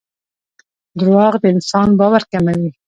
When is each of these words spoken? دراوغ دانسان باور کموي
دراوغ 0.99 1.33
دانسان 1.43 1.89
باور 1.99 2.23
کموي 2.31 2.69